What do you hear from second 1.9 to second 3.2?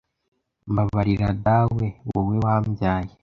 wowe wambyaye